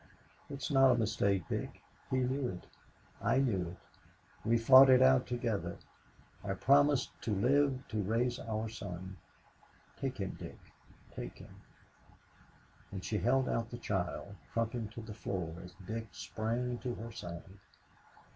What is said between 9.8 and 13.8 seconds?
Take him, Dick take him," and she held out the